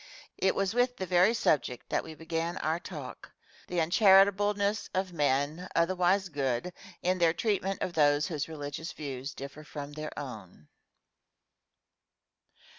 It 0.39 0.55
was 0.55 0.73
with 0.73 0.97
the 0.97 1.05
very 1.05 1.35
subject 1.35 1.89
that 1.89 2.03
we 2.03 2.15
began 2.15 2.57
our 2.57 2.79
talk 2.79 3.31
the 3.67 3.79
uncharitableness 3.79 4.89
of 4.95 5.13
men, 5.13 5.69
otherwise 5.75 6.27
good, 6.29 6.73
in 7.03 7.19
their 7.19 7.33
treatment 7.33 7.83
of 7.83 7.93
those 7.93 8.25
whose 8.25 8.49
religious 8.49 8.93
views 8.93 9.35
differ 9.35 9.63
from 9.63 9.91
their 9.91 10.17
own. 10.17 10.69